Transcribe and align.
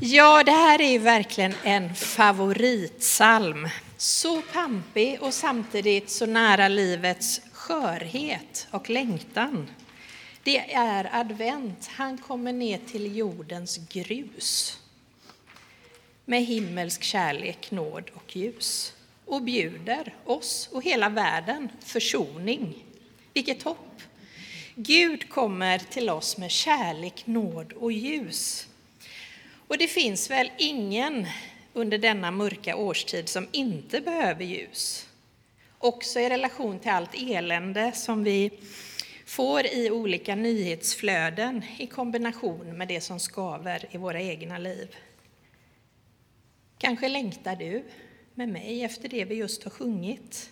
Ja, 0.00 0.42
det 0.44 0.52
här 0.52 0.80
är 0.80 0.90
ju 0.90 0.98
verkligen 0.98 1.54
en 1.64 1.94
favoritsalm. 1.94 3.68
Så 3.96 4.42
pampig 4.42 5.22
och 5.22 5.34
samtidigt 5.34 6.10
så 6.10 6.26
nära 6.26 6.68
livets 6.68 7.40
skörhet 7.52 8.66
och 8.70 8.90
längtan. 8.90 9.70
Det 10.42 10.72
är 10.72 11.10
advent. 11.12 11.86
Han 11.86 12.18
kommer 12.18 12.52
ner 12.52 12.80
till 12.86 13.16
jordens 13.16 13.78
grus 13.88 14.78
med 16.24 16.44
himmelsk 16.44 17.02
kärlek, 17.02 17.70
nåd 17.70 18.10
och 18.14 18.36
ljus 18.36 18.92
och 19.24 19.42
bjuder 19.42 20.14
oss 20.24 20.68
och 20.72 20.82
hela 20.82 21.08
världen 21.08 21.68
försoning. 21.80 22.84
Vilket 23.32 23.62
hopp! 23.62 24.02
Gud 24.74 25.28
kommer 25.28 25.78
till 25.78 26.10
oss 26.10 26.36
med 26.36 26.50
kärlek, 26.50 27.22
nåd 27.26 27.72
och 27.72 27.92
ljus. 27.92 28.68
Och 29.68 29.78
det 29.78 29.88
finns 29.88 30.30
väl 30.30 30.50
ingen 30.58 31.26
under 31.72 31.98
denna 31.98 32.30
mörka 32.30 32.76
årstid 32.76 33.28
som 33.28 33.48
inte 33.52 34.00
behöver 34.00 34.44
ljus. 34.44 35.08
Också 35.78 36.20
i 36.20 36.30
relation 36.30 36.78
till 36.78 36.90
allt 36.90 37.14
elände 37.14 37.92
som 37.92 38.24
vi 38.24 38.50
får 39.26 39.66
i 39.66 39.90
olika 39.90 40.34
nyhetsflöden 40.34 41.62
i 41.78 41.86
kombination 41.86 42.78
med 42.78 42.88
det 42.88 43.00
som 43.00 43.20
skaver 43.20 43.84
i 43.90 43.98
våra 43.98 44.20
egna 44.20 44.58
liv. 44.58 44.96
Kanske 46.78 47.08
längtar 47.08 47.56
du 47.56 47.84
med 48.34 48.48
mig 48.48 48.84
efter 48.84 49.08
det 49.08 49.24
vi 49.24 49.34
just 49.34 49.64
har 49.64 49.70
sjungit. 49.70 50.50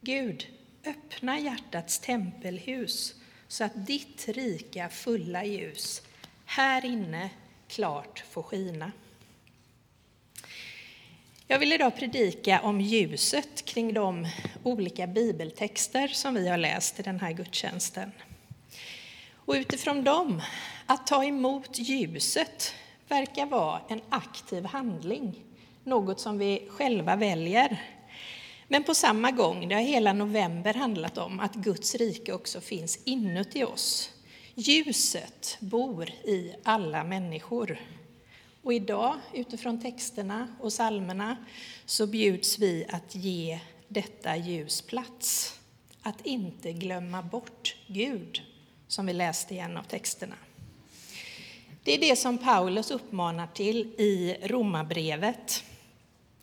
Gud, 0.00 0.46
öppna 0.84 1.38
hjärtats 1.38 1.98
tempelhus 1.98 3.14
så 3.48 3.64
att 3.64 3.86
ditt 3.86 4.28
rika 4.28 4.88
fulla 4.88 5.44
ljus 5.44 6.02
här 6.44 6.84
inne 6.84 7.30
klart 7.68 8.24
får 8.30 8.42
skina. 8.42 8.92
Jag 11.48 11.58
vill 11.58 11.72
idag 11.72 11.96
predika 11.96 12.60
om 12.60 12.80
ljuset 12.80 13.64
kring 13.64 13.94
de 13.94 14.28
olika 14.62 15.06
bibeltexter 15.06 16.08
som 16.08 16.34
vi 16.34 16.48
har 16.48 16.58
läst 16.58 17.00
i 17.00 17.02
den 17.02 17.20
här 17.20 17.32
gudstjänsten. 17.32 18.12
Och 19.34 19.54
utifrån 19.54 20.04
dem, 20.04 20.42
att 20.86 21.06
ta 21.06 21.24
emot 21.24 21.78
ljuset 21.78 22.74
verkar 23.08 23.46
vara 23.46 23.80
en 23.88 24.00
aktiv 24.08 24.64
handling, 24.64 25.44
något 25.84 26.20
som 26.20 26.38
vi 26.38 26.68
själva 26.70 27.16
väljer. 27.16 27.82
Men 28.68 28.84
på 28.84 28.94
samma 28.94 29.30
gång, 29.30 29.68
det 29.68 29.74
har 29.74 29.82
hela 29.82 30.12
november 30.12 30.74
handlat 30.74 31.18
om, 31.18 31.40
att 31.40 31.54
Guds 31.54 31.94
rike 31.94 32.32
också 32.32 32.60
finns 32.60 32.98
inuti 33.04 33.64
oss. 33.64 34.15
Ljuset 34.58 35.56
bor 35.60 36.10
i 36.10 36.54
alla 36.62 37.04
människor. 37.04 37.80
Och 38.62 38.72
idag, 38.72 39.16
utifrån 39.34 39.82
texterna 39.82 40.48
och 40.60 40.72
salmerna, 40.72 41.36
så 41.86 42.06
bjuds 42.06 42.58
vi 42.58 42.86
att 42.88 43.14
ge 43.14 43.60
detta 43.88 44.36
ljus 44.36 44.82
plats. 44.82 45.58
Att 46.02 46.26
inte 46.26 46.72
glömma 46.72 47.22
bort 47.22 47.76
Gud, 47.86 48.42
som 48.88 49.06
vi 49.06 49.12
läste 49.12 49.54
i 49.54 49.58
en 49.58 49.76
av 49.76 49.82
texterna. 49.82 50.36
Det 51.82 51.94
är 51.94 51.98
det 51.98 52.16
som 52.16 52.38
Paulus 52.38 52.90
uppmanar 52.90 53.46
till 53.46 53.78
i 53.98 54.36
Romarbrevet. 54.42 55.64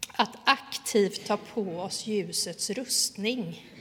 Att 0.08 0.38
aktivt 0.44 1.25
ta 1.25 1.38
på 1.38 1.61
oss 1.61 2.08
ljusets 2.08 2.70
rustning. 2.70 3.72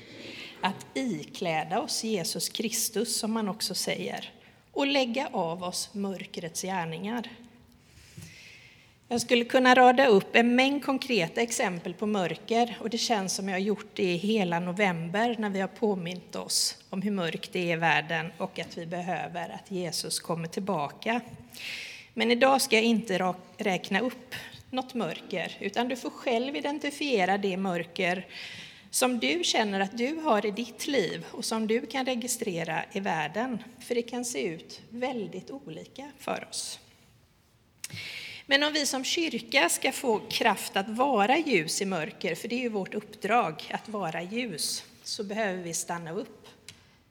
Att 0.64 0.86
ikläda 0.94 1.80
oss 1.80 2.04
Jesus 2.04 2.48
Kristus, 2.48 3.16
som 3.16 3.32
man 3.32 3.48
också 3.48 3.74
säger, 3.74 4.32
och 4.72 4.86
lägga 4.86 5.28
av 5.32 5.62
oss 5.62 5.94
mörkrets 5.94 6.62
gärningar. 6.62 7.28
Jag 9.08 9.20
skulle 9.20 9.44
kunna 9.44 9.74
rada 9.74 10.06
upp 10.06 10.36
en 10.36 10.54
mängd 10.54 10.84
konkreta 10.84 11.40
exempel 11.40 11.94
på 11.94 12.06
mörker 12.06 12.76
och 12.80 12.90
det 12.90 12.98
känns 12.98 13.34
som 13.34 13.48
jag 13.48 13.54
har 13.54 13.60
gjort 13.60 13.90
det 13.94 14.02
i 14.02 14.16
hela 14.16 14.60
november 14.60 15.36
när 15.38 15.50
vi 15.50 15.60
har 15.60 15.68
påmint 15.68 16.36
oss 16.36 16.76
om 16.90 17.02
hur 17.02 17.10
mörkt 17.10 17.52
det 17.52 17.70
är 17.70 17.76
i 17.76 17.76
världen 17.76 18.32
och 18.38 18.58
att 18.58 18.78
vi 18.78 18.86
behöver 18.86 19.48
att 19.48 19.70
Jesus 19.70 20.20
kommer 20.20 20.48
tillbaka. 20.48 21.20
Men 22.14 22.30
idag 22.30 22.62
ska 22.62 22.76
jag 22.76 22.84
inte 22.84 23.34
räkna 23.56 24.00
upp 24.00 24.34
något 24.70 24.94
mörker 24.94 25.56
utan 25.60 25.88
du 25.88 25.96
får 25.96 26.10
själv 26.10 26.56
identifiera 26.56 27.38
det 27.38 27.56
mörker 27.56 28.26
som 28.92 29.18
du 29.18 29.44
känner 29.44 29.80
att 29.80 29.98
du 29.98 30.14
har 30.14 30.46
i 30.46 30.50
ditt 30.50 30.86
liv 30.86 31.24
och 31.30 31.44
som 31.44 31.66
du 31.66 31.86
kan 31.86 32.06
registrera 32.06 32.84
i 32.92 33.00
världen. 33.00 33.58
För 33.78 33.94
det 33.94 34.02
kan 34.02 34.24
se 34.24 34.42
ut 34.42 34.80
väldigt 34.90 35.50
olika 35.50 36.10
för 36.18 36.46
oss. 36.50 36.78
Men 38.46 38.62
om 38.62 38.72
vi 38.72 38.86
som 38.86 39.04
kyrka 39.04 39.68
ska 39.68 39.92
få 39.92 40.20
kraft 40.30 40.76
att 40.76 40.88
vara 40.88 41.38
ljus 41.38 41.82
i 41.82 41.84
mörker, 41.84 42.34
för 42.34 42.48
det 42.48 42.54
är 42.54 42.60
ju 42.60 42.68
vårt 42.68 42.94
uppdrag 42.94 43.62
att 43.70 43.88
vara 43.88 44.22
ljus, 44.22 44.84
så 45.02 45.24
behöver 45.24 45.62
vi 45.62 45.74
stanna 45.74 46.12
upp, 46.12 46.48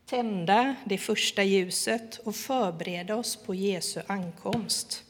tända 0.05 0.75
det 0.85 0.97
första 0.97 1.43
ljuset 1.43 2.17
och 2.17 2.35
förbereda 2.35 3.15
oss 3.15 3.35
på 3.35 3.55
Jesu 3.55 4.01
ankomst. 4.07 5.03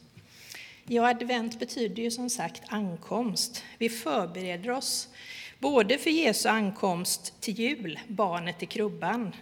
Ja, 0.86 1.08
advent 1.08 1.58
betyder 1.58 2.02
ju 2.02 2.10
som 2.10 2.30
sagt 2.30 2.62
ankomst. 2.66 3.64
Vi 3.78 3.88
förbereder 3.88 4.70
oss 4.70 5.08
både 5.62 5.98
för 5.98 6.10
Jesu 6.10 6.48
ankomst 6.48 7.40
till 7.40 7.58
jul, 7.58 8.00
barnet 8.08 8.62
i 8.62 8.66
krubban, 8.66 9.36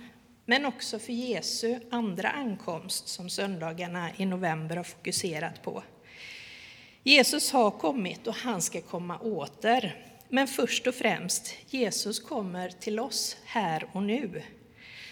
men 0.45 0.67
också 0.67 0.99
för 0.99 1.13
Jesu 1.13 1.79
andra 1.91 2.29
ankomst 2.29 3.09
som 3.09 3.31
söndagarna 3.31 4.11
i 4.17 4.27
november 4.27 4.77
har 4.77 4.85
fokuserat 4.85 5.63
på. 5.63 5.83
Jesus 7.03 7.53
har 7.53 7.71
kommit 7.71 8.27
och 8.27 8.35
han 8.35 8.63
ska 8.63 8.81
komma 8.81 9.19
åter. 9.19 10.05
Men 10.29 10.47
först 10.47 10.87
och 10.87 10.95
främst, 10.95 11.55
Jesus 11.67 12.21
kommer 12.21 12.69
till 12.69 13.01
oss 13.01 13.37
här 13.45 13.87
och 13.93 14.03
nu. 14.03 14.43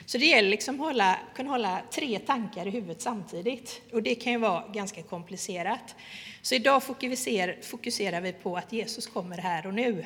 Så 0.06 0.18
det 0.18 0.26
gäller 0.26 0.50
liksom 0.50 0.80
hålla, 0.80 1.18
kunna 1.34 1.50
hålla 1.50 1.82
tre 1.90 2.18
tankar 2.18 2.66
i 2.66 2.70
huvudet 2.70 3.02
samtidigt. 3.02 3.80
Och 3.92 4.02
det 4.02 4.14
kan 4.14 4.32
ju 4.32 4.38
vara 4.38 4.68
ganska 4.68 5.02
komplicerat. 5.02 5.94
Så 6.42 6.54
idag 6.54 6.82
fokuserar, 6.82 7.56
fokuserar 7.62 8.20
vi 8.20 8.32
på 8.32 8.56
att 8.56 8.72
Jesus 8.72 9.06
kommer 9.06 9.38
här 9.38 9.66
och 9.66 9.74
nu. 9.74 10.04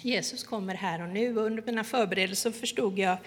Jesus 0.00 0.44
kommer 0.44 0.74
här 0.74 1.02
och 1.02 1.08
nu. 1.08 1.38
Och 1.38 1.44
under 1.44 1.62
mina 1.62 1.84
förberedelser 1.84 2.50
förstod 2.50 2.98
jag, 2.98 3.18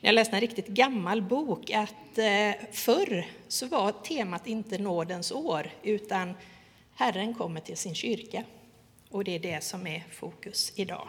när 0.00 0.08
jag 0.08 0.14
läste 0.14 0.36
en 0.36 0.40
riktigt 0.40 0.68
gammal 0.68 1.22
bok, 1.22 1.70
att 1.70 2.18
eh, 2.18 2.66
förr 2.72 3.26
så 3.48 3.66
var 3.66 3.92
temat 3.92 4.46
inte 4.46 4.78
nådens 4.78 5.32
år, 5.32 5.70
utan 5.82 6.34
Herren 6.94 7.34
kommer 7.34 7.60
till 7.60 7.76
sin 7.76 7.94
kyrka 7.94 8.44
och 9.10 9.24
det 9.24 9.34
är 9.34 9.38
det 9.38 9.64
som 9.64 9.86
är 9.86 10.04
fokus 10.10 10.72
idag. 10.76 11.08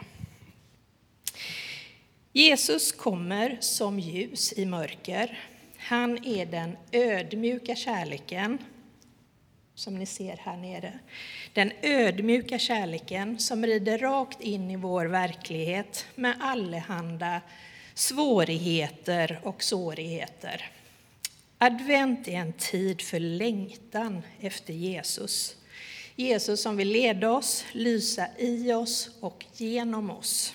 Jesus 2.32 2.92
kommer 2.92 3.58
som 3.60 4.00
ljus 4.00 4.52
i 4.52 4.66
mörker. 4.66 5.38
Han 5.76 6.26
är 6.26 6.46
den 6.46 6.76
ödmjuka 6.92 7.74
kärleken, 7.74 8.58
som 9.74 9.94
ni 9.94 10.06
ser 10.06 10.36
här 10.36 10.56
nere. 10.56 10.98
Den 11.52 11.72
ödmjuka 11.82 12.58
kärleken 12.58 13.38
som 13.38 13.66
rider 13.66 13.98
rakt 13.98 14.40
in 14.40 14.70
i 14.70 14.76
vår 14.76 15.06
verklighet 15.06 16.06
med 16.14 16.34
allehanda 16.40 17.40
svårigheter 17.94 19.40
och 19.42 19.62
sårigheter. 19.62 20.70
Advent 21.58 22.28
är 22.28 22.32
en 22.32 22.52
tid 22.52 23.00
för 23.00 23.20
längtan 23.20 24.22
efter 24.40 24.72
Jesus. 24.72 25.56
Jesus 26.16 26.62
som 26.62 26.76
vill 26.76 26.88
leda 26.88 27.30
oss, 27.30 27.64
lysa 27.72 28.28
i 28.38 28.72
oss 28.72 29.10
och 29.20 29.44
genom 29.56 30.10
oss. 30.10 30.54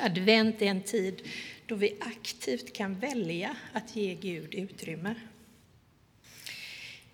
Advent 0.00 0.62
är 0.62 0.66
en 0.66 0.82
tid 0.82 1.22
då 1.66 1.74
vi 1.74 1.96
aktivt 2.00 2.72
kan 2.72 2.98
välja 2.98 3.56
att 3.72 3.96
ge 3.96 4.14
Gud 4.14 4.54
utrymme. 4.54 5.14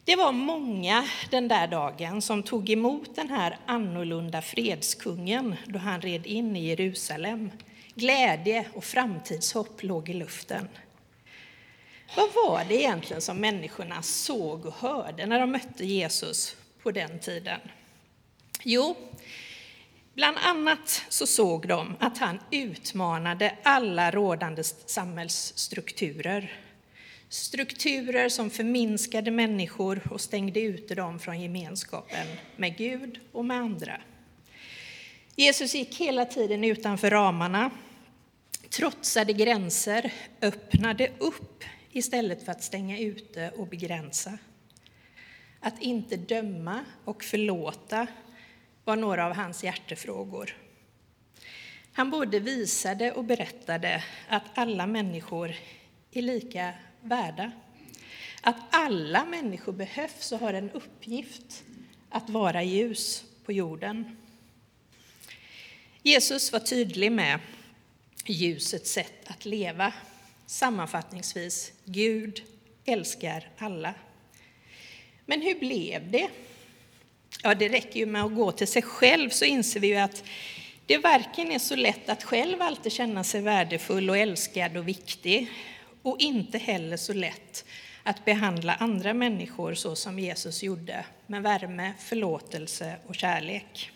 Det 0.09 0.17
var 0.17 0.33
många 0.33 1.09
den 1.31 1.49
där 1.49 1.67
dagen 1.67 2.23
som 2.23 2.43
tog 2.43 2.71
emot 2.71 3.17
den 3.17 3.31
här 3.31 3.59
annorlunda 3.67 4.43
fredskungen 4.43 5.57
då 5.67 5.79
han 5.79 6.01
red 6.01 6.27
in 6.27 6.57
i 6.57 6.67
Jerusalem. 6.67 7.51
Glädje 7.95 8.67
och 8.75 8.85
framtidshopp 8.85 9.83
låg 9.83 10.09
i 10.09 10.13
luften. 10.13 10.69
Vad 12.17 12.29
var 12.35 12.65
det 12.69 12.75
egentligen 12.75 13.23
som 13.23 13.37
människorna 13.37 14.03
såg 14.03 14.67
och 14.67 14.75
hörde 14.75 15.27
när 15.27 15.41
de 15.41 15.53
mötte 15.53 15.85
Jesus 15.85 16.57
på 16.83 16.91
den 16.91 17.21
tiden? 17.21 17.61
Jo, 18.63 18.97
bland 20.15 20.37
annat 20.37 21.05
så 21.09 21.27
såg 21.27 21.69
de 21.69 21.97
att 22.01 22.19
han 22.19 22.41
utmanade 22.51 23.55
alla 23.63 24.11
rådande 24.11 24.65
samhällsstrukturer. 24.65 26.68
Strukturer 27.31 28.29
som 28.29 28.51
förminskade 28.51 29.31
människor 29.31 30.03
och 30.11 30.21
stängde 30.21 30.61
ute 30.61 30.95
dem 30.95 31.19
från 31.19 31.41
gemenskapen 31.41 32.27
med 32.57 32.77
Gud 32.77 33.21
och 33.33 33.45
med 33.45 33.57
andra. 33.57 34.01
Jesus 35.37 35.75
gick 35.75 36.01
hela 36.01 36.25
tiden 36.25 36.65
utanför 36.65 37.11
ramarna, 37.11 37.71
trotsade 38.71 39.33
gränser, 39.33 40.13
öppnade 40.43 41.11
upp 41.19 41.65
istället 41.93 42.45
för 42.45 42.53
att 42.53 42.63
stänga 42.63 42.99
ute 42.99 43.51
och 43.51 43.67
begränsa. 43.67 44.39
Att 45.61 45.83
inte 45.83 46.17
döma 46.17 46.85
och 47.05 47.25
förlåta 47.25 48.07
var 48.85 48.97
några 48.97 49.27
av 49.27 49.33
hans 49.35 49.65
hjärtefrågor. 49.65 50.57
Han 51.93 52.11
både 52.11 52.41
visade 52.41 53.13
och 53.13 53.25
berättade 53.25 54.05
att 54.29 54.45
alla 54.55 54.87
människor 54.87 55.55
är 56.13 56.23
lika 56.23 56.75
värda. 57.01 57.51
Att 58.41 58.57
alla 58.71 59.25
människor 59.25 59.73
behövs 59.73 60.33
och 60.33 60.39
har 60.39 60.55
en 60.55 60.71
uppgift 60.71 61.65
att 62.09 62.31
vara 62.31 62.63
ljus 62.63 63.25
på 63.45 63.53
jorden. 63.53 64.17
Jesus 66.03 66.53
var 66.53 66.61
tydlig 66.61 67.13
med 67.13 67.41
ljusets 68.27 68.93
sätt 68.93 69.31
att 69.31 69.45
leva. 69.45 69.93
Sammanfattningsvis, 70.47 71.73
Gud 71.85 72.43
älskar 72.85 73.51
alla. 73.59 73.95
Men 75.27 75.43
hur 75.43 75.59
blev 75.59 76.11
det? 76.11 76.29
Ja, 77.43 77.55
det 77.55 77.69
räcker 77.69 78.01
ju 78.01 78.07
med 78.07 78.25
att 78.25 78.35
gå 78.35 78.53
till 78.53 78.69
sig 78.69 78.83
själv 78.83 79.31
så 79.31 79.45
inser 79.45 79.81
vi 79.81 79.87
ju 79.87 79.97
att 79.97 80.25
det 80.87 80.99
varken 80.99 81.53
är 81.53 81.59
så 81.59 81.77
lätt 81.77 82.09
att 82.09 82.25
själv 82.25 82.63
alltid 82.63 82.93
känna 82.93 83.25
sig 83.25 83.41
värdefull 83.41 84.11
och 84.11 84.19
älskad 84.19 84.77
och 84.77 84.89
viktig 84.89 85.51
och 86.03 86.21
inte 86.21 86.59
heller 86.59 86.97
så 86.97 87.13
lätt 87.13 87.65
att 88.03 88.25
behandla 88.25 88.75
andra 88.75 89.15
människor 89.15 89.75
så 89.75 89.97
som 89.97 90.19
Jesus 90.19 90.63
gjorde, 90.63 91.05
med 91.27 91.43
värme, 91.43 91.93
förlåtelse 91.99 92.97
och 93.07 93.15
kärlek. 93.15 93.93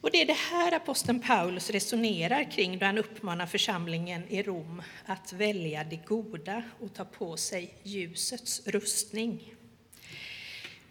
Och 0.00 0.10
det 0.10 0.22
är 0.22 0.26
det 0.26 0.32
här 0.32 0.74
aposteln 0.74 1.20
Paulus 1.20 1.70
resonerar 1.70 2.50
kring 2.50 2.78
då 2.78 2.86
han 2.86 2.98
uppmanar 2.98 3.46
församlingen 3.46 4.28
i 4.28 4.42
Rom 4.42 4.82
att 5.06 5.32
välja 5.32 5.84
det 5.84 5.96
goda 5.96 6.62
och 6.80 6.94
ta 6.94 7.04
på 7.04 7.36
sig 7.36 7.74
ljusets 7.82 8.66
rustning. 8.66 9.54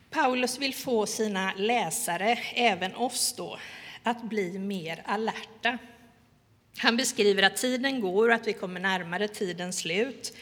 Paulus 0.09 0.59
vill 0.59 0.73
få 0.73 1.05
sina 1.05 1.53
läsare, 1.57 2.39
även 2.53 2.95
oss 2.95 3.33
då, 3.37 3.59
att 4.03 4.23
bli 4.23 4.59
mer 4.59 5.01
alerta. 5.05 5.77
Han 6.77 6.97
beskriver 6.97 7.43
att 7.43 7.57
tiden 7.57 8.01
går 8.01 8.29
och 8.29 8.35
att 8.35 8.47
vi 8.47 8.53
kommer 8.53 8.79
närmare 8.79 9.27
tidens 9.27 9.77
slut, 9.77 10.37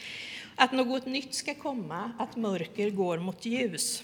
att 0.54 0.72
något 0.72 1.06
nytt 1.06 1.34
ska 1.34 1.54
komma, 1.54 2.12
att 2.18 2.36
mörker 2.36 2.90
går 2.90 3.18
mot 3.18 3.44
ljus. 3.44 4.02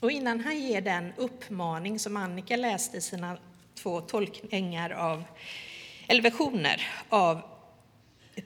Och 0.00 0.10
innan 0.10 0.40
han 0.40 0.60
ger 0.60 0.80
den 0.80 1.12
uppmaning 1.16 1.98
som 1.98 2.16
Annika 2.16 2.56
läste 2.56 2.96
i 2.96 3.00
sina 3.00 3.38
två 3.74 4.00
tolkningar 4.00 4.90
av, 4.90 5.24
eller 6.06 6.22
versioner 6.22 6.86
av 7.08 7.42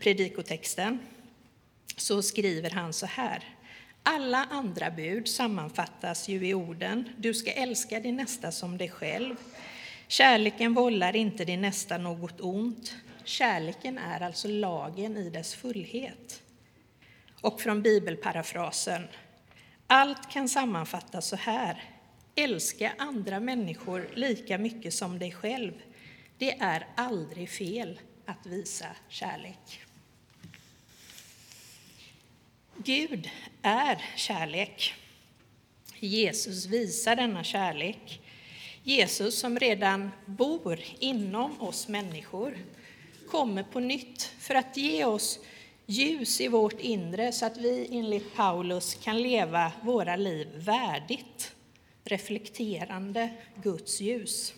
predikotexten, 0.00 0.98
så 1.96 2.22
skriver 2.22 2.70
han 2.70 2.92
så 2.92 3.06
här. 3.06 3.44
Alla 4.02 4.48
andra 4.50 4.90
bud 4.90 5.28
sammanfattas 5.28 6.28
ju 6.28 6.46
i 6.46 6.54
orden 6.54 7.08
du 7.16 7.34
ska 7.34 7.52
älska 7.52 8.00
din 8.00 8.16
nästa 8.16 8.52
som 8.52 8.78
dig 8.78 8.88
själv. 8.88 9.36
Kärleken 10.12 10.74
vållar 10.74 11.16
inte 11.16 11.44
din 11.44 11.60
nästa 11.60 11.98
något 11.98 12.40
ont. 12.40 12.96
Kärleken 13.24 13.98
är 13.98 14.20
alltså 14.20 14.48
lagen 14.48 15.16
i 15.16 15.30
dess 15.30 15.54
fullhet. 15.54 16.42
Och 17.40 17.60
från 17.60 17.82
bibelparafrasen 17.82 19.08
allt 19.86 20.30
kan 20.30 20.48
sammanfattas 20.48 21.28
så 21.28 21.36
här. 21.36 21.84
Älska 22.34 22.92
andra 22.98 23.40
människor 23.40 24.10
lika 24.14 24.58
mycket 24.58 24.94
som 24.94 25.18
dig 25.18 25.32
själv. 25.32 25.72
Det 26.38 26.58
är 26.60 26.86
aldrig 26.96 27.50
fel 27.50 28.00
att 28.26 28.46
visa 28.46 28.86
kärlek. 29.08 29.80
Gud 32.76 33.30
är 33.62 34.04
kärlek. 34.16 34.94
Jesus 35.98 36.66
visar 36.66 37.16
denna 37.16 37.44
kärlek. 37.44 38.20
Jesus 38.84 39.38
som 39.38 39.58
redan 39.58 40.10
bor 40.26 40.80
inom 40.98 41.62
oss 41.62 41.88
människor 41.88 42.58
kommer 43.30 43.62
på 43.62 43.80
nytt 43.80 44.22
för 44.38 44.54
att 44.54 44.76
ge 44.76 45.04
oss 45.04 45.38
ljus 45.86 46.40
i 46.40 46.48
vårt 46.48 46.80
inre 46.80 47.32
så 47.32 47.46
att 47.46 47.56
vi 47.56 47.88
enligt 47.90 48.34
Paulus 48.34 48.94
kan 48.94 49.22
leva 49.22 49.72
våra 49.82 50.16
liv 50.16 50.48
värdigt, 50.56 51.54
reflekterande 52.04 53.30
Guds 53.62 54.00
ljus. 54.00 54.54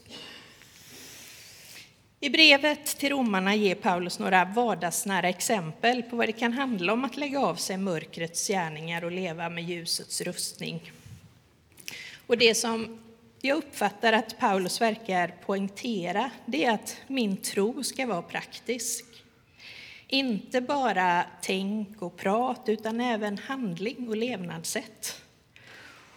I 2.20 2.30
brevet 2.30 2.86
till 2.86 3.10
romarna 3.10 3.54
ger 3.54 3.74
Paulus 3.74 4.18
några 4.18 4.44
vardagsnära 4.44 5.28
exempel 5.28 6.02
på 6.02 6.16
vad 6.16 6.28
det 6.28 6.32
kan 6.32 6.52
handla 6.52 6.92
om 6.92 7.04
att 7.04 7.16
lägga 7.16 7.40
av 7.40 7.54
sig 7.54 7.76
mörkrets 7.76 8.48
gärningar 8.48 9.04
och 9.04 9.12
leva 9.12 9.48
med 9.48 9.64
ljusets 9.64 10.20
rustning. 10.20 10.92
Och 12.26 12.38
det 12.38 12.54
som 12.54 13.03
jag 13.44 13.58
uppfattar 13.58 14.12
att 14.12 14.38
Paulus 14.38 14.80
verkar 14.80 15.28
poängtera 15.28 16.30
det 16.46 16.64
är 16.64 16.74
att 16.74 16.96
min 17.06 17.36
tro 17.36 17.84
ska 17.84 18.06
vara 18.06 18.22
praktisk. 18.22 19.04
Inte 20.08 20.60
bara 20.60 21.26
tänk 21.42 22.02
och 22.02 22.16
prat, 22.16 22.62
utan 22.66 23.00
även 23.00 23.38
handling 23.38 24.08
och 24.08 24.16
levnadssätt. 24.16 25.22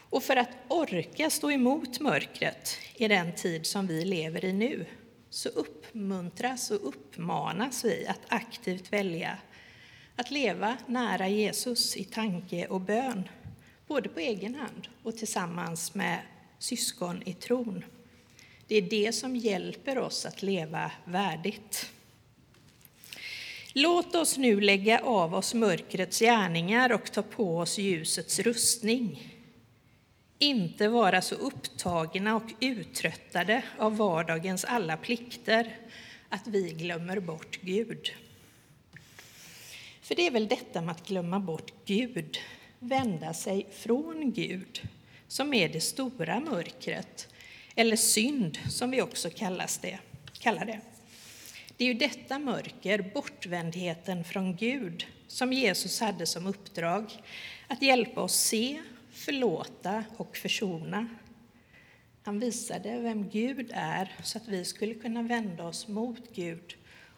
Och 0.10 0.24
för 0.24 0.36
att 0.36 0.50
orka 0.68 1.30
stå 1.30 1.52
emot 1.52 2.00
mörkret 2.00 2.78
i 2.96 3.08
den 3.08 3.36
tid 3.36 3.66
som 3.66 3.88
vi 3.88 4.06
lever 4.06 4.46
i 4.46 4.54
nu 4.54 4.86
så 5.30 5.50
uppmuntras 5.50 6.72
och 6.72 6.88
uppmanas 6.88 7.86
vi 7.86 8.08
att 8.08 8.22
aktivt 8.28 8.94
välja 8.94 9.38
att 10.16 10.32
leva 10.32 10.78
nära 10.86 11.28
Jesus 11.28 11.98
i 11.98 12.04
tanke 12.04 12.68
och 12.68 12.82
bön, 12.82 13.30
både 13.88 14.10
på 14.10 14.20
egen 14.20 14.56
hand 14.56 14.88
och 15.04 15.18
tillsammans 15.18 15.96
med 15.96 16.20
syskon 16.60 17.24
i 17.26 17.34
tron. 17.34 17.86
Det 18.68 18.76
är 18.76 18.82
det 18.82 19.16
som 19.16 19.36
hjälper 19.36 19.98
oss 19.98 20.26
att 20.26 20.42
leva 20.42 20.92
värdigt. 21.06 21.92
Låt 23.74 24.16
oss 24.16 24.38
nu 24.38 24.62
lägga 24.62 25.00
av 25.00 25.34
oss 25.34 25.54
mörkrets 25.54 26.20
gärningar 26.20 26.92
och 26.92 27.12
ta 27.12 27.22
på 27.22 27.58
oss 27.58 27.78
ljusets 27.78 28.40
rustning 28.40 29.34
inte 30.40 30.88
vara 30.88 31.22
så 31.22 31.36
upptagna 31.36 32.36
och 32.36 32.52
uttröttade 32.60 33.64
av 33.78 33.98
vardagens 33.98 34.66
alla 34.66 34.98
plikter 34.98 35.78
att 36.30 36.48
vi 36.48 36.72
glömmer 36.72 37.20
bort 37.20 37.60
Gud. 37.62 38.10
För 40.02 40.16
det 40.16 40.28
är 40.28 40.32
väl 40.32 40.48
detta 40.48 40.82
med 40.82 40.92
att 40.92 41.08
glömma 41.08 41.40
bort 41.40 41.74
Gud, 41.86 42.38
vända 42.80 43.34
sig 43.34 43.68
från 43.72 44.32
Gud, 44.32 44.82
som 45.28 45.54
är 45.54 45.70
det 45.70 45.82
stora 45.82 46.40
mörkret, 46.40 47.28
eller 47.76 47.96
synd 47.96 48.58
som 48.70 48.92
vi 48.92 49.02
också 49.02 49.30
kallas 49.30 49.78
det, 49.78 50.00
kallar 50.40 50.66
det. 50.66 50.80
Det 51.78 51.84
är 51.84 51.88
ju 51.88 51.94
detta 51.94 52.40
mörker, 52.40 53.12
bortvändheten 53.14 54.24
från 54.24 54.56
Gud, 54.56 55.06
som 55.28 55.54
Jesus 55.54 56.00
hade 56.00 56.26
som 56.26 56.48
uppdrag 56.48 57.12
att 57.68 57.82
hjälpa 57.82 58.22
oss 58.22 58.36
se 58.36 58.82
förlåta 59.12 60.04
och 60.18 60.38
försona. 60.38 61.08
Han 62.24 62.40
visade 62.40 63.00
vem 63.00 63.30
Gud 63.30 63.72
är 63.74 64.16
så 64.24 64.38
att 64.38 64.48
vi 64.48 64.66
skulle 64.66 64.94
kunna 64.94 65.24
vända 65.24 65.64
oss 65.64 65.88
mot 65.88 66.36
Gud 66.36 66.76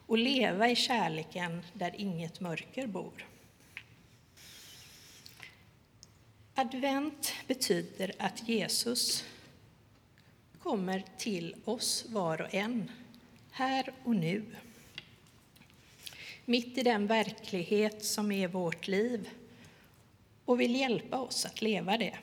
och 0.07 0.17
leva 0.17 0.69
i 0.69 0.75
kärleken 0.75 1.61
där 1.73 1.95
inget 1.97 2.39
mörker 2.39 2.87
bor. 2.87 3.25
Advent 6.59 7.33
betyder 7.47 8.11
att 8.17 8.49
Jesus 8.49 9.25
kommer 10.61 11.03
till 11.17 11.55
oss 11.65 12.05
var 12.09 12.41
och 12.41 12.53
en, 12.53 12.91
här 13.51 13.93
och 14.03 14.15
nu. 14.15 14.45
Mitt 16.45 16.77
i 16.77 16.83
den 16.83 17.07
verklighet 17.07 18.05
som 18.05 18.31
är 18.31 18.47
vårt 18.47 18.87
liv 18.87 19.29
och 20.45 20.61
vill 20.61 20.75
hjälpa 20.75 21.17
oss 21.17 21.45
att 21.45 21.61
leva 21.61 21.97
det, 21.97 22.17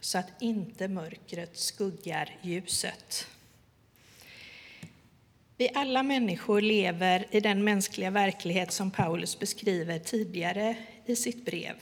så 0.00 0.18
att 0.18 0.42
inte 0.42 0.88
mörkret 0.88 1.56
skuggar 1.56 2.38
ljuset. 2.42 3.26
Vi 5.56 5.70
alla 5.74 6.02
människor 6.02 6.60
lever 6.60 7.26
i 7.30 7.40
den 7.40 7.64
mänskliga 7.64 8.10
verklighet 8.10 8.72
som 8.72 8.90
Paulus 8.90 9.38
beskriver 9.38 9.98
tidigare 9.98 10.76
i 11.06 11.16
sitt 11.16 11.44
brev. 11.44 11.76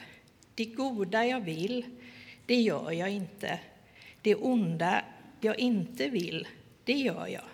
Det 0.54 0.64
goda 0.64 1.26
jag 1.26 1.40
vill, 1.40 1.84
det 2.46 2.61
gör 2.61 2.90
jag 2.90 3.11
inte. 3.11 3.61
Det 4.23 4.34
onda 4.34 5.04
jag 5.40 5.58
inte 5.58 6.08
vill, 6.08 6.49
det 6.84 6.92
gör 6.92 7.26
jag. 7.26 7.44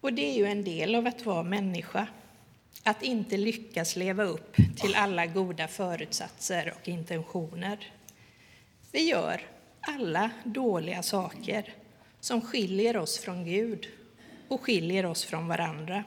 Och 0.00 0.12
det 0.12 0.30
är 0.30 0.38
ju 0.38 0.46
en 0.46 0.64
del 0.64 0.94
av 0.94 1.06
att 1.06 1.26
vara 1.26 1.42
människa 1.42 2.06
att 2.82 3.02
inte 3.02 3.36
lyckas 3.36 3.96
leva 3.96 4.24
upp 4.24 4.56
till 4.76 4.94
alla 4.94 5.26
goda 5.26 5.68
förutsatser 5.68 6.74
och 6.80 6.88
intentioner. 6.88 7.92
Vi 8.92 9.08
gör 9.08 9.40
alla 9.80 10.30
dåliga 10.44 11.02
saker 11.02 11.74
som 12.20 12.40
skiljer 12.40 12.96
oss 12.96 13.18
från 13.18 13.44
Gud 13.44 13.88
och 14.48 14.60
skiljer 14.60 15.06
oss 15.06 15.24
från 15.24 15.48
varandra. 15.48 16.04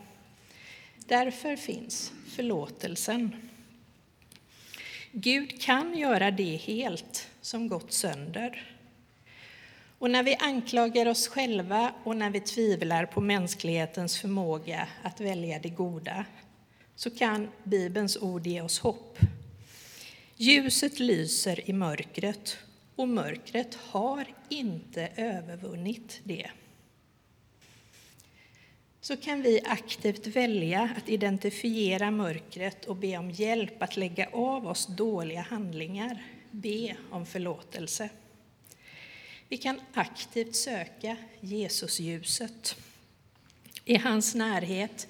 Därför 0.97 1.55
finns 1.55 2.13
förlåtelsen. 2.27 3.50
Gud 5.13 5.61
kan 5.61 5.97
göra 5.97 6.31
det 6.31 6.55
helt 6.55 7.27
som 7.41 7.67
gått 7.67 7.93
sönder. 7.93 8.77
Och 9.99 10.09
när 10.09 10.23
vi 10.23 10.35
anklagar 10.35 11.05
oss 11.05 11.27
själva 11.27 11.93
och 12.03 12.15
när 12.15 12.29
vi 12.29 12.39
tvivlar 12.39 13.05
på 13.05 13.21
mänsklighetens 13.21 14.19
förmåga 14.19 14.87
att 15.03 15.21
välja 15.21 15.59
det 15.59 15.69
goda 15.69 16.25
så 16.95 17.09
kan 17.09 17.47
Bibelns 17.63 18.17
ord 18.17 18.47
ge 18.47 18.61
oss 18.61 18.79
hopp. 18.79 19.19
Ljuset 20.37 20.99
lyser 20.99 21.69
i 21.69 21.73
mörkret 21.73 22.57
och 22.95 23.07
mörkret 23.07 23.75
har 23.75 24.25
inte 24.49 25.09
övervunnit 25.15 26.21
det. 26.23 26.49
Så 29.03 29.17
kan 29.17 29.41
vi 29.41 29.61
aktivt 29.65 30.27
välja 30.27 30.89
att 30.97 31.09
identifiera 31.09 32.11
mörkret 32.11 32.85
och 32.85 32.95
be 32.95 33.17
om 33.17 33.31
hjälp 33.31 33.83
att 33.83 33.97
lägga 33.97 34.29
av 34.31 34.67
oss 34.67 34.87
dåliga 34.87 35.41
handlingar, 35.41 36.25
be 36.51 36.95
om 37.11 37.25
förlåtelse. 37.25 38.09
Vi 39.47 39.57
kan 39.57 39.81
aktivt 39.93 40.55
söka 40.55 41.17
Jesusljuset. 41.39 42.75
I 43.85 43.97
hans 43.97 44.35
närhet 44.35 45.07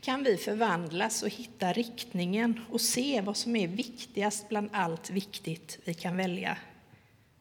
kan 0.00 0.24
vi 0.24 0.36
förvandlas 0.36 1.22
och 1.22 1.28
hitta 1.28 1.72
riktningen 1.72 2.60
och 2.70 2.80
se 2.80 3.20
vad 3.20 3.36
som 3.36 3.56
är 3.56 3.68
viktigast 3.68 4.48
bland 4.48 4.70
allt 4.72 5.10
viktigt 5.10 5.78
vi 5.84 5.94
kan 5.94 6.16
välja, 6.16 6.56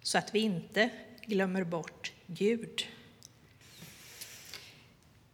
så 0.02 0.18
att 0.18 0.36
vi 0.36 0.40
inte 0.40 0.90
glömmer 1.26 1.64
bort 1.64 2.12
Gud. 2.28 2.86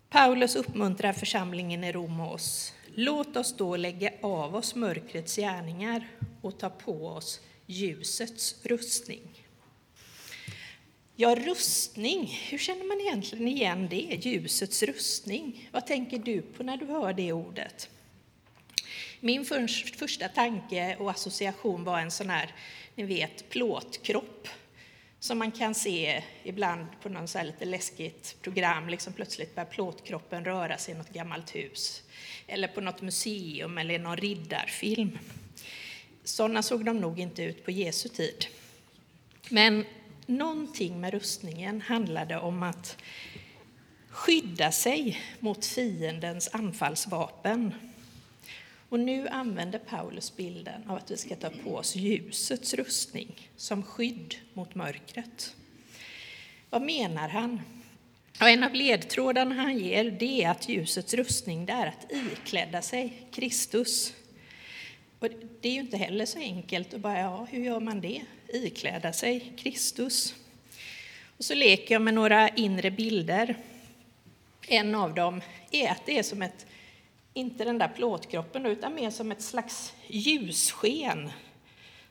Paulus 0.10 0.56
uppmuntrar 0.56 1.14
församlingen 1.14 1.84
i 1.84 1.92
Rom 1.92 2.20
och 2.20 2.34
oss. 2.34 2.74
Låt 2.96 3.38
oss 3.38 3.58
då 3.58 3.76
lägga 3.76 4.12
av 4.22 4.56
oss 4.56 4.76
mörkrets 4.76 5.36
gärningar 5.36 6.08
och 6.42 6.60
ta 6.60 6.70
på 6.70 7.08
oss 7.08 7.42
ljusets 7.66 8.56
rustning. 8.64 9.22
Ja, 11.16 11.36
rustning, 11.36 12.40
hur 12.50 12.58
känner 12.58 12.84
man 12.84 13.02
egentligen 13.02 13.48
igen 13.48 13.88
det? 13.90 14.20
Ljusets 14.26 14.84
rustning. 14.84 15.70
Vad 15.72 15.88
tänker 15.88 16.20
du 16.20 16.42
på 16.42 16.64
när 16.64 16.78
du 16.78 16.86
hör 16.86 17.14
det 17.14 17.34
ordet? 17.34 17.90
Min 19.20 19.46
första 19.98 20.28
tanke 20.28 20.96
och 21.00 21.12
association 21.12 21.84
var 21.84 22.00
en 22.00 22.12
sån 22.12 22.30
här, 22.30 22.56
ni 22.96 23.04
vet, 23.04 23.50
plåtkropp 23.50 24.48
som 25.26 25.38
man 25.38 25.52
kan 25.52 25.76
se 25.76 26.24
ibland 26.44 26.88
på 27.02 27.10
någon 27.10 27.28
så 27.28 27.44
lite 27.44 27.66
läskigt 27.66 28.38
program. 28.42 28.90
Liksom 28.90 29.14
plötsligt 29.14 29.56
börjar 29.56 29.66
plåtkroppen 29.66 30.46
röra 30.46 30.78
sig 30.78 30.94
i 30.94 30.98
något 30.98 31.10
gammalt 31.10 31.56
hus. 31.56 32.04
Eller 32.48 32.68
på 32.68 32.82
något 32.82 33.02
museum 33.02 33.78
eller 33.78 33.94
i 33.94 33.98
någon 33.98 34.18
riddarfilm. 34.18 35.20
Sådana 36.24 36.62
såg 36.62 36.86
de 36.86 37.00
nog 37.00 37.20
inte 37.20 37.44
ut 37.44 37.66
på 37.66 37.72
Jesu 37.72 38.10
tid. 38.10 38.46
Men 39.50 39.86
någonting 40.26 41.02
med 41.02 41.14
rustningen 41.14 41.82
handlade 41.82 42.40
om 42.40 42.64
att 42.64 42.98
skydda 44.10 44.72
sig 44.72 45.22
mot 45.40 45.66
fiendens 45.66 46.50
anfallsvapen. 46.54 47.74
Och 48.90 49.00
nu 49.00 49.28
använder 49.28 49.80
Paulus 49.80 50.36
bilden 50.36 50.90
av 50.90 50.98
att 50.98 51.12
vi 51.12 51.18
ska 51.18 51.36
ta 51.36 51.50
på 51.50 51.76
oss 51.76 51.96
ljusets 51.96 52.74
rustning 52.74 53.50
som 53.56 53.84
skydd 53.84 54.36
mot 54.54 54.76
mörkret. 54.76 55.56
Vad 56.70 56.82
menar 56.82 57.30
han? 57.30 57.62
Och 58.42 58.50
en 58.50 58.64
av 58.64 58.74
ledtrådarna 58.74 59.56
han 59.56 59.78
ger 59.78 60.12
det 60.12 60.44
är 60.44 60.50
att 60.50 60.70
ljusets 60.70 61.14
rustning 61.14 61.66
det 61.66 61.74
är 61.74 61.88
att 61.88 62.12
iklädda 62.12 62.82
sig 62.82 63.28
Kristus. 63.32 64.14
Och 65.20 65.28
det 65.62 65.70
är 65.70 65.74
ju 65.74 65.80
inte 65.80 65.98
heller 65.98 66.26
så 66.26 66.40
enkelt 66.40 66.94
att 66.94 67.00
bara, 67.00 67.20
ja, 67.20 67.48
hur 67.52 67.64
gör 67.64 67.80
man 67.80 68.02
det? 68.02 68.22
ikläda 68.48 69.14
sig 69.14 69.54
Kristus. 69.58 70.36
Och 71.38 71.46
så 71.46 71.56
leker 71.56 71.96
jag 71.96 72.02
med 72.02 72.14
några 72.14 72.50
inre 72.50 72.92
bilder. 72.92 73.56
En 74.68 74.96
av 74.96 75.14
dem 75.14 75.42
är 75.72 75.90
att 75.90 76.06
det 76.06 76.18
är 76.18 76.24
som 76.24 76.42
ett, 76.42 76.66
inte 77.36 77.64
den 77.66 77.78
där 77.78 77.88
plåtkroppen, 77.88 78.66
utan 78.66 78.96
mer 78.96 79.10
som 79.10 79.32
ett 79.32 79.42
slags 79.42 79.94
ljussken 80.08 81.32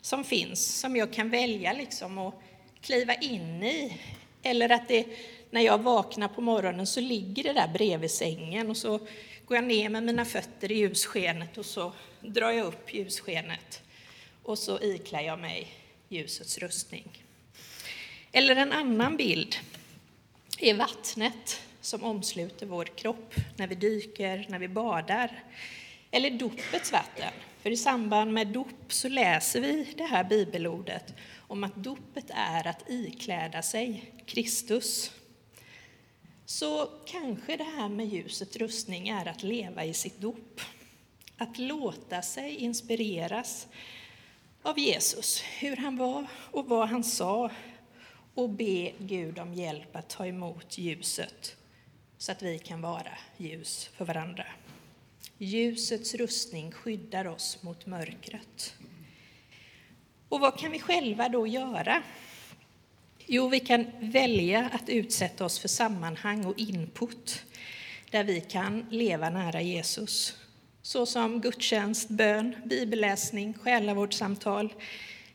som 0.01 0.25
finns, 0.25 0.81
som 0.81 0.97
jag 0.97 1.13
kan 1.13 1.31
välja 1.31 1.73
liksom 1.73 2.19
att 2.19 2.35
kliva 2.81 3.15
in 3.15 3.63
i. 3.63 4.01
Eller 4.43 4.69
att 4.69 4.89
det, 4.89 5.07
när 5.51 5.61
jag 5.61 5.83
vaknar 5.83 6.29
på 6.29 6.41
morgonen 6.41 6.87
så 6.87 7.01
ligger 7.01 7.43
det 7.43 7.53
där 7.53 7.69
bredvid 7.69 8.11
sängen 8.11 8.71
och 8.71 8.77
så 8.77 8.99
går 9.47 9.57
jag 9.57 9.65
ner 9.65 9.89
med 9.89 10.03
mina 10.03 10.25
fötter 10.25 10.73
i 10.73 10.75
ljusskenet 10.75 11.59
och 11.59 11.67
så 11.67 11.93
drar 12.21 12.51
jag 12.51 12.67
upp 12.67 12.95
ljusskenet 12.95 13.83
och 14.43 14.59
så 14.59 14.81
iklär 14.81 15.21
jag 15.21 15.39
mig 15.39 15.69
ljusets 16.09 16.59
rustning. 16.59 17.25
Eller 18.33 18.57
en 18.57 18.73
annan 18.73 19.17
bild 19.17 19.57
är 20.59 20.75
vattnet 20.75 21.61
som 21.85 22.05
omsluter 22.05 22.67
vår 22.67 22.85
kropp 22.85 23.35
när 23.57 23.67
vi 23.67 23.75
dyker, 23.75 24.47
när 24.49 24.59
vi 24.59 24.69
badar. 24.69 25.45
Eller 26.11 26.31
dopets 26.31 26.93
vatten. 26.93 27.33
För 27.63 27.71
i 27.71 27.77
samband 27.77 28.33
med 28.33 28.47
dop 28.47 28.93
så 28.93 29.09
läser 29.09 29.61
vi 29.61 29.95
det 29.97 30.05
här 30.05 30.25
bibelordet 30.25 31.15
om 31.37 31.65
att 31.65 31.77
dopet 31.77 32.25
är 32.29 32.67
att 32.67 32.91
ikläda 32.91 33.63
sig 33.63 34.13
Kristus. 34.27 35.13
Så 36.47 36.89
kanske 37.07 37.57
det 37.57 37.65
här 37.65 37.89
med 37.89 38.07
ljusets 38.07 38.57
rustning 38.57 39.09
är 39.09 39.29
att 39.29 39.43
leva 39.43 39.85
i 39.85 39.95
sitt 39.95 40.21
dop. 40.21 40.61
Att 41.37 41.59
låta 41.59 42.23
sig 42.23 42.57
inspireras 42.57 43.67
av 44.63 44.79
Jesus, 44.79 45.43
hur 45.59 45.77
han 45.77 45.97
var 45.97 46.27
och 46.51 46.67
vad 46.67 46.89
han 46.89 47.05
sa 47.05 47.51
och 48.35 48.51
be 48.51 48.93
Gud 48.99 49.39
om 49.39 49.55
hjälp 49.55 49.97
att 49.97 50.09
ta 50.09 50.27
emot 50.27 50.79
ljuset 50.79 51.57
så 52.25 52.33
att 52.33 52.43
vi 52.43 52.59
kan 52.59 52.81
vara 52.81 53.19
ljus 53.37 53.91
för 53.97 54.05
varandra. 54.05 54.47
Ljusets 55.39 56.15
rustning 56.15 56.73
skyddar 56.73 57.27
oss 57.27 57.63
mot 57.63 57.87
mörkret. 57.87 58.75
Och 60.29 60.41
vad 60.41 60.59
kan 60.59 60.71
vi 60.71 60.81
själva 60.81 61.29
då 61.29 61.47
göra? 61.47 62.03
Jo, 63.27 63.49
vi 63.49 63.61
kan 63.61 63.87
välja 64.01 64.71
att 64.73 64.89
utsätta 64.89 65.45
oss 65.45 65.59
för 65.59 65.69
sammanhang 65.69 66.45
och 66.45 66.59
input 66.59 67.45
där 68.11 68.25
vi 68.25 68.41
kan 68.41 68.87
leva 68.91 69.31
nära 69.31 69.61
Jesus 69.61 70.37
såsom 70.83 71.41
gudstjänst, 71.41 72.09
bön, 72.09 72.57
bibelläsning, 72.65 73.55
själavårdssamtal, 73.55 74.75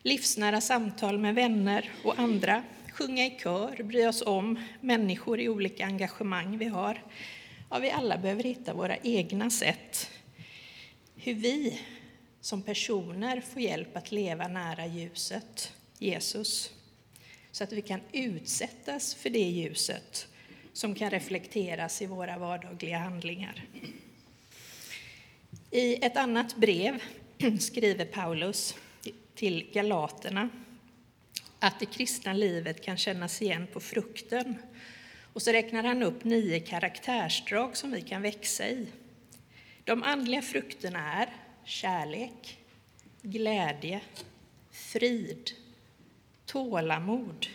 livsnära 0.04 0.62
samtal 0.62 1.18
med 1.18 1.36
vänner 1.36 1.92
och 2.04 2.20
andra, 2.20 2.64
sjunga 3.00 3.26
i 3.26 3.40
kör, 3.44 3.84
bry 3.84 4.06
oss 4.06 4.22
om 4.22 4.60
människor 4.82 5.40
i 5.40 5.50
olika 5.50 5.86
engagemang 5.86 6.58
vi 6.58 6.66
har. 6.66 7.04
Ja, 7.70 7.80
vi 7.80 7.92
alla 7.92 8.18
behöver 8.18 8.44
hitta 8.44 8.74
våra 8.74 8.98
egna 8.98 9.50
sätt 9.50 10.10
hur 11.16 11.34
vi 11.34 11.82
som 12.42 12.62
personer 12.62 13.42
får 13.42 13.62
hjälp 13.62 13.98
att 13.98 14.12
leva 14.12 14.48
nära 14.48 14.86
ljuset, 14.86 15.74
Jesus, 15.98 16.74
så 17.52 17.64
att 17.64 17.72
vi 17.72 17.82
kan 17.82 18.02
utsättas 18.12 19.16
för 19.16 19.30
det 19.30 19.50
ljuset 19.50 20.28
som 20.74 20.96
kan 20.96 21.10
reflekteras 21.10 22.02
i 22.02 22.06
våra 22.06 22.38
vardagliga 22.38 22.98
handlingar. 22.98 23.66
I 25.72 26.06
ett 26.06 26.18
annat 26.18 26.56
brev 26.56 27.04
skriver 27.60 28.06
Paulus 28.06 28.76
till 29.36 29.70
galaterna 29.74 30.50
att 31.60 31.80
det 31.80 31.86
kristna 31.86 32.34
livet 32.34 32.82
kan 32.82 32.98
kännas 32.98 33.42
igen 33.42 33.68
på 33.74 33.80
frukten. 33.80 34.56
Och 35.34 35.42
så 35.42 35.52
räknar 35.52 35.84
han 35.84 36.04
upp 36.04 36.24
nio 36.24 36.60
karaktärsdrag 36.60 37.78
som 37.78 37.92
vi 37.92 38.02
kan 38.02 38.22
växa 38.22 38.68
i. 38.68 38.88
De 39.84 40.04
andliga 40.04 40.42
frukterna 40.42 41.14
är 41.14 41.30
kärlek, 41.64 42.58
glädje, 43.22 44.02
frid, 44.72 45.52
tålamod, 46.46 47.48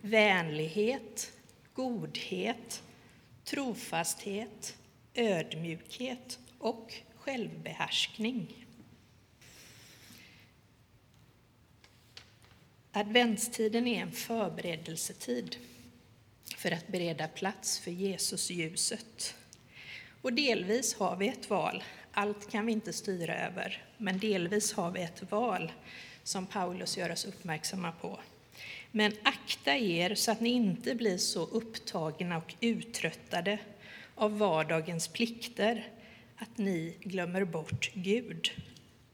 vänlighet, 0.00 1.32
godhet, 1.74 2.82
trofasthet, 3.44 4.76
ödmjukhet 5.14 6.38
och 6.58 6.94
självbehärskning. 7.16 8.59
Adventstiden 12.92 13.86
är 13.86 14.02
en 14.02 14.12
förberedelsetid 14.12 15.56
för 16.56 16.70
att 16.70 16.88
bereda 16.88 17.28
plats 17.28 17.78
för 17.78 17.90
Jesus 17.90 18.50
ljuset. 18.50 19.34
Och 20.22 20.32
delvis 20.32 20.94
har 20.94 21.16
vi 21.16 21.28
ett 21.28 21.50
val. 21.50 21.84
Allt 22.12 22.50
kan 22.50 22.66
vi 22.66 22.72
inte 22.72 22.92
styra 22.92 23.46
över, 23.46 23.84
men 23.98 24.18
delvis 24.18 24.72
har 24.72 24.90
vi 24.90 25.02
ett 25.02 25.32
val 25.32 25.72
som 26.22 26.46
Paulus 26.46 26.98
gör 26.98 27.12
oss 27.12 27.24
uppmärksamma 27.24 27.92
på. 27.92 28.20
Men 28.90 29.12
akta 29.22 29.76
er 29.76 30.14
så 30.14 30.32
att 30.32 30.40
ni 30.40 30.50
inte 30.50 30.94
blir 30.94 31.18
så 31.18 31.46
upptagna 31.46 32.36
och 32.36 32.54
uttröttade 32.60 33.58
av 34.14 34.38
vardagens 34.38 35.08
plikter 35.08 35.88
att 36.36 36.58
ni 36.58 36.96
glömmer 37.00 37.44
bort 37.44 37.90
Gud. 37.94 38.50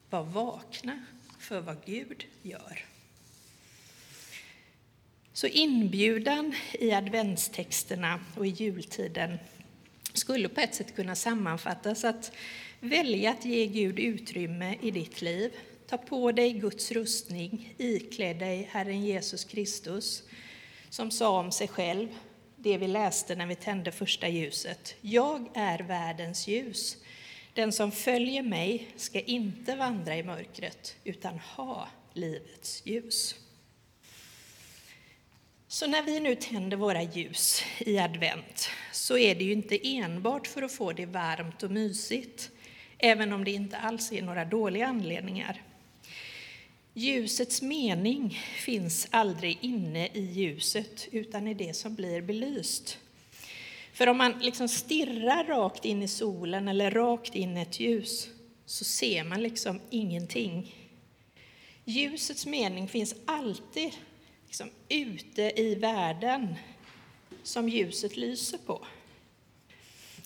Var 0.09 0.23
vakna 0.23 1.05
för 1.39 1.61
vad 1.61 1.85
Gud 1.85 2.25
gör. 2.41 2.85
Så 5.37 5.47
inbjudan 5.47 6.55
i 6.71 6.91
adventstexterna 6.91 8.19
och 8.37 8.47
i 8.47 8.49
jultiden 8.49 9.37
skulle 10.13 10.49
på 10.49 10.61
ett 10.61 10.75
sätt 10.75 10.95
kunna 10.95 11.15
sammanfattas 11.15 12.03
att 12.03 12.31
välja 12.79 13.31
att 13.31 13.45
ge 13.45 13.65
Gud 13.65 13.99
utrymme 13.99 14.75
i 14.81 14.91
ditt 14.91 15.21
liv. 15.21 15.51
Ta 15.87 15.97
på 15.97 16.31
dig 16.31 16.53
Guds 16.53 16.91
rustning, 16.91 17.73
iklä 17.77 18.33
dig 18.33 18.69
Herren 18.71 19.05
Jesus 19.05 19.43
Kristus, 19.43 20.23
som 20.89 21.11
sa 21.11 21.39
om 21.39 21.51
sig 21.51 21.67
själv, 21.67 22.07
det 22.55 22.77
vi 22.77 22.87
läste 22.87 23.35
när 23.35 23.47
vi 23.47 23.55
tände 23.55 23.91
första 23.91 24.27
ljuset. 24.27 24.95
Jag 25.01 25.49
är 25.53 25.79
världens 25.79 26.47
ljus. 26.47 26.97
Den 27.53 27.71
som 27.71 27.91
följer 27.91 28.43
mig 28.43 28.87
ska 28.95 29.19
inte 29.19 29.75
vandra 29.75 30.17
i 30.17 30.23
mörkret, 30.23 30.95
utan 31.03 31.39
ha 31.39 31.87
livets 32.13 32.81
ljus. 32.85 33.35
Så 35.77 35.87
när 35.87 36.03
vi 36.03 36.19
nu 36.19 36.35
tänder 36.35 36.77
våra 36.77 37.03
ljus 37.03 37.63
i 37.79 37.97
advent 37.97 38.69
så 38.91 39.17
är 39.17 39.35
det 39.35 39.43
ju 39.43 39.51
inte 39.51 39.87
enbart 39.87 40.47
för 40.47 40.61
att 40.61 40.71
få 40.71 40.93
det 40.93 41.05
varmt 41.05 41.63
och 41.63 41.71
mysigt, 41.71 42.51
även 42.97 43.33
om 43.33 43.43
det 43.43 43.51
inte 43.51 43.77
alls 43.77 44.11
är 44.11 44.21
några 44.21 44.45
dåliga 44.45 44.87
anledningar. 44.87 45.61
Ljusets 46.93 47.61
mening 47.61 48.39
finns 48.55 49.07
aldrig 49.11 49.57
inne 49.61 50.07
i 50.07 50.21
ljuset, 50.21 51.07
utan 51.11 51.47
i 51.47 51.53
det 51.53 51.75
som 51.75 51.95
blir 51.95 52.21
belyst. 52.21 52.97
För 53.93 54.07
om 54.07 54.17
man 54.17 54.39
liksom 54.39 54.67
stirrar 54.67 55.43
rakt 55.43 55.85
in 55.85 56.03
i 56.03 56.07
solen 56.07 56.67
eller 56.67 56.91
rakt 56.91 57.35
in 57.35 57.57
i 57.57 57.61
ett 57.61 57.79
ljus 57.79 58.29
så 58.65 58.83
ser 58.83 59.23
man 59.23 59.43
liksom 59.43 59.81
ingenting. 59.89 60.75
Ljusets 61.85 62.45
mening 62.45 62.87
finns 62.87 63.15
alltid 63.25 63.91
liksom 64.57 64.69
ute 64.89 65.61
i 65.61 65.75
världen 65.75 66.55
som 67.43 67.69
ljuset 67.69 68.17
lyser 68.17 68.57
på. 68.57 68.85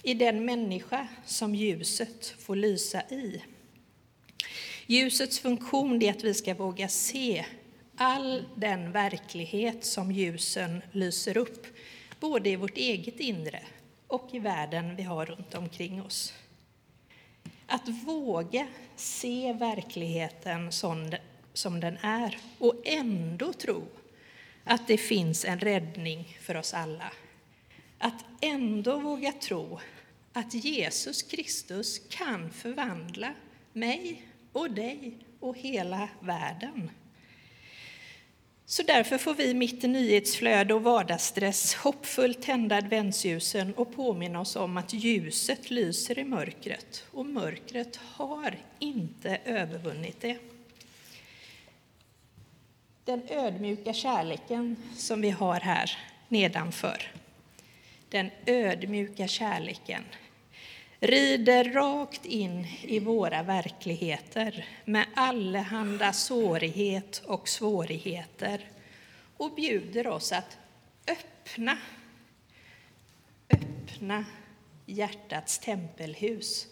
I 0.03 0.13
den 0.13 0.45
människa 0.45 1.07
som 1.25 1.55
ljuset 1.55 2.25
får 2.25 2.55
lysa 2.55 3.01
i. 3.01 3.41
Ljusets 4.85 5.39
funktion 5.39 6.01
är 6.01 6.11
att 6.11 6.23
vi 6.23 6.33
ska 6.33 6.53
våga 6.53 6.87
se 6.87 7.45
all 7.95 8.45
den 8.55 8.91
verklighet 8.91 9.85
som 9.85 10.11
ljusen 10.11 10.81
lyser 10.91 11.37
upp, 11.37 11.67
både 12.19 12.49
i 12.49 12.55
vårt 12.55 12.77
eget 12.77 13.19
inre 13.19 13.63
och 14.07 14.29
i 14.31 14.39
världen 14.39 14.95
vi 14.95 15.03
har 15.03 15.25
runt 15.25 15.55
omkring 15.55 16.01
oss. 16.01 16.33
Att 17.65 17.87
våga 17.87 18.67
se 18.95 19.53
verkligheten 19.53 20.71
som 21.53 21.79
den 21.79 21.97
är 22.01 22.37
och 22.59 22.81
ändå 22.85 23.53
tro 23.53 23.83
att 24.63 24.87
det 24.87 24.97
finns 24.97 25.45
en 25.45 25.59
räddning 25.59 26.37
för 26.41 26.57
oss 26.57 26.73
alla. 26.73 27.11
Att 27.97 28.25
ändå 28.41 28.99
våga 28.99 29.31
tro 29.31 29.79
att 30.33 30.53
Jesus 30.53 31.23
Kristus 31.23 32.01
kan 32.09 32.51
förvandla 32.51 33.33
mig 33.73 34.27
och 34.51 34.71
dig 34.71 35.17
och 35.39 35.57
hela 35.57 36.09
världen. 36.19 36.91
Så 38.65 38.83
därför 38.83 39.17
får 39.17 39.33
vi 39.33 39.53
mitt 39.53 39.83
i 39.83 39.87
nyhetsflöde 39.87 40.73
och 40.73 40.83
vardagsstress 40.83 41.75
hoppfullt 41.75 42.41
tända 42.41 42.75
adventsljusen 42.75 43.73
och 43.73 43.95
påminna 43.95 44.39
oss 44.39 44.55
om 44.55 44.77
att 44.77 44.93
ljuset 44.93 45.71
lyser 45.71 46.19
i 46.19 46.23
mörkret 46.23 47.05
och 47.11 47.25
mörkret 47.25 47.95
har 47.95 48.57
inte 48.79 49.39
övervunnit 49.45 50.21
det. 50.21 50.37
Den 53.05 53.21
ödmjuka 53.29 53.93
kärleken 53.93 54.75
som 54.95 55.21
vi 55.21 55.29
har 55.29 55.59
här 55.59 55.97
nedanför, 56.27 57.11
den 58.09 58.31
ödmjuka 58.45 59.27
kärleken 59.27 60.03
rider 60.99 61.63
rakt 61.73 62.25
in 62.25 62.67
i 62.81 62.99
våra 62.99 63.43
verkligheter 63.43 64.65
med 64.85 65.05
allehanda 65.15 66.13
sårighet 66.13 67.21
och 67.25 67.49
svårigheter 67.49 68.69
och 69.37 69.55
bjuder 69.55 70.07
oss 70.07 70.31
att 70.31 70.57
öppna, 71.07 71.77
öppna 73.49 74.25
hjärtats 74.85 75.59
tempelhus 75.59 76.67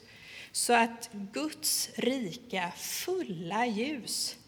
så 0.51 0.73
att 0.73 1.09
Guds 1.11 1.89
rika, 1.95 2.71
fulla 2.77 3.65
ljus 3.65 4.38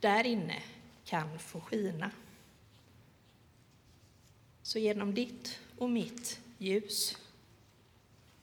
där 0.00 0.26
inne 0.26 0.62
kan 1.04 1.38
få 1.38 1.60
skina. 1.60 2.10
Så 4.62 4.78
genom 4.78 5.14
ditt 5.14 5.58
och 5.78 5.90
mitt 5.90 6.40
ljus 6.58 7.18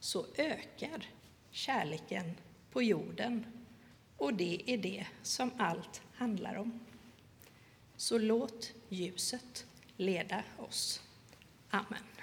så 0.00 0.26
ökar 0.36 1.06
kärleken 1.50 2.34
på 2.72 2.82
jorden. 2.82 3.46
Och 4.16 4.34
det 4.34 4.62
är 4.66 4.78
det 4.78 5.06
som 5.22 5.50
allt 5.58 6.02
handlar 6.14 6.54
om. 6.54 6.80
Så 7.96 8.18
låt 8.18 8.72
ljuset 8.88 9.66
leda 9.96 10.42
oss. 10.56 11.02
Amen. 11.70 12.17